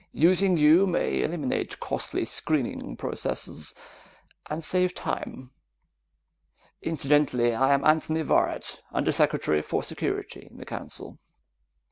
Using 0.13 0.57
you 0.57 0.87
may 0.87 1.21
eliminate 1.21 1.79
costly 1.79 2.25
screening 2.25 2.97
processes... 2.97 3.75
and 4.49 4.63
save 4.63 4.95
time. 4.95 5.51
Incidentally, 6.81 7.53
I 7.53 7.71
am 7.71 7.85
Anthony 7.85 8.23
Varret, 8.23 8.79
Undersecretary 8.91 9.61
for 9.61 9.83
Security 9.83 10.47
in 10.49 10.57
the 10.57 10.65
Council." 10.65 11.19